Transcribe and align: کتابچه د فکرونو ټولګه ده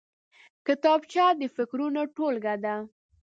کتابچه 0.65 1.25
د 1.39 1.41
فکرونو 1.55 2.01
ټولګه 2.15 2.55
ده 2.63 2.75